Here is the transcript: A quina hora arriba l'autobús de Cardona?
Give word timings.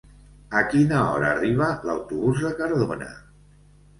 A 0.59 0.61
quina 0.69 1.01
hora 1.09 1.27
arriba 1.33 1.67
l'autobús 1.89 2.41
de 2.45 2.53
Cardona? 2.61 3.13